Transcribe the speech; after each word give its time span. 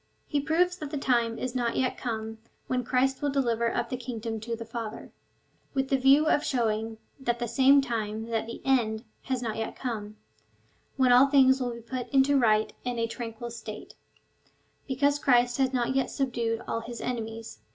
He 0.25 0.39
proves 0.41 0.77
that 0.77 0.89
tlie 0.89 0.99
time 0.99 1.37
is 1.37 1.53
not 1.53 1.75
yet 1.75 1.95
come 1.95 2.39
when 2.65 2.83
Christ 2.83 3.21
will 3.21 3.29
deliver 3.29 3.71
up 3.71 3.89
the 3.91 3.97
kingdom 3.97 4.39
to 4.39 4.55
the 4.55 4.65
Father, 4.65 5.11
with 5.75 5.89
the 5.89 5.95
view 5.95 6.25
of 6.25 6.43
showing 6.43 6.97
at 7.27 7.37
the 7.37 7.47
same 7.47 7.81
time 7.81 8.25
that 8.31 8.47
the 8.47 8.63
end 8.65 9.05
has 9.25 9.43
not 9.43 9.57
yet 9.57 9.75
come, 9.75 10.17
when 10.97 11.11
all 11.11 11.27
things 11.27 11.61
will 11.61 11.71
be 11.75 11.81
put 11.81 12.09
into 12.09 12.33
a 12.33 12.37
right 12.39 12.73
and 12.83 12.97
tranquil 13.11 13.51
state, 13.51 13.93
because 14.87 15.19
Christ 15.19 15.59
has 15.59 15.71
not 15.71 15.93
yet 15.93 16.09
subdued 16.09 16.63
all 16.67 16.79
his 16.79 16.99
enemies. 16.99 17.59